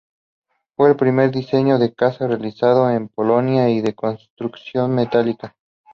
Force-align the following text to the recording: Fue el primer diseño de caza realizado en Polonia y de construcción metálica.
Fue 0.75 0.89
el 0.89 0.95
primer 0.95 1.29
diseño 1.29 1.77
de 1.77 1.93
caza 1.93 2.25
realizado 2.25 2.89
en 2.89 3.07
Polonia 3.07 3.69
y 3.69 3.81
de 3.81 3.93
construcción 3.93 4.95
metálica. 4.95 5.55